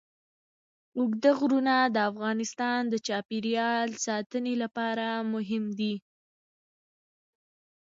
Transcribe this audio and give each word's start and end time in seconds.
اوږده 0.97 1.31
غرونه 1.39 1.75
د 1.95 1.97
افغانستان 2.09 2.79
د 2.89 2.95
چاپیریال 3.07 3.89
ساتنې 4.05 4.53
لپاره 4.63 5.07
مهم 5.33 5.63
دي. 5.79 5.95